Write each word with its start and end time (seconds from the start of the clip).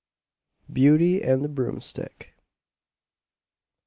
BEAUTY 0.73 1.21
AND 1.21 1.45
THE 1.45 1.47
BROOMSTICK. 1.47 2.33